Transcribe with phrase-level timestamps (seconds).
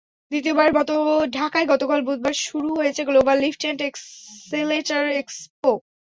[0.31, 0.93] দ্বিতীয়বারের মতো
[1.37, 5.71] ঢাকায় গতকাল বুধবার শুরু হয়েছে global lift and escalator expo.